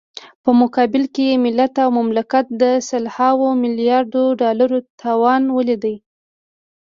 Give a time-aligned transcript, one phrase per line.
[0.43, 5.85] په مقابل کې يې ملت او مملکت د سلهاوو ملیاردو ډالرو تاوان وليد.